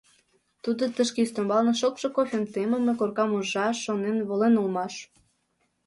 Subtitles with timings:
[0.63, 4.93] Тудо тышке ӱстембалне шокшо кофем темыме коркам ужаш шонен волен улмаш.